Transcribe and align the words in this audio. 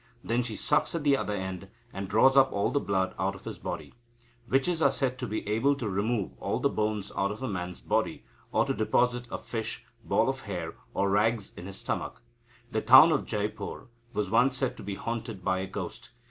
Then 0.23 0.41
she 0.41 0.55
sucks 0.55 0.95
at 0.95 1.03
the 1.03 1.15
other 1.15 1.35
end, 1.35 1.67
and 1.93 2.07
draws 2.09 2.35
up 2.35 2.51
all 2.51 2.71
the 2.71 2.79
blood 2.79 3.13
out 3.19 3.35
of 3.35 3.43
his 3.43 3.59
body. 3.59 3.93
Witches 4.49 4.81
are 4.81 4.89
said 4.91 5.19
to 5.19 5.27
be 5.27 5.47
able 5.47 5.75
to 5.75 5.87
remove 5.87 6.31
all 6.39 6.57
the 6.59 6.69
bones 6.71 7.11
out 7.15 7.31
of 7.31 7.43
a 7.43 7.47
man's 7.47 7.79
body, 7.79 8.25
or 8.51 8.65
to 8.65 8.73
deposit 8.73 9.27
a 9.29 9.37
fish, 9.37 9.85
ball 10.03 10.27
of 10.27 10.41
hair, 10.41 10.73
or 10.95 11.11
rags 11.11 11.53
in 11.55 11.67
his 11.67 11.77
stomach. 11.77 12.19
The 12.71 12.81
town 12.81 13.11
of 13.11 13.27
Jeypore 13.27 13.89
was 14.11 14.31
once 14.31 14.57
said 14.57 14.75
to 14.77 14.83
be 14.83 14.95
haunted 14.95 15.45
by 15.45 15.59
a 15.59 15.67
ghost. 15.67 16.09